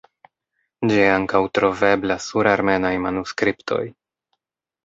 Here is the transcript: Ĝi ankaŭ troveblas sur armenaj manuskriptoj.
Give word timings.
Ĝi 0.91 0.97
ankaŭ 1.15 1.41
troveblas 1.59 2.25
sur 2.31 2.49
armenaj 2.55 2.93
manuskriptoj. 3.07 3.83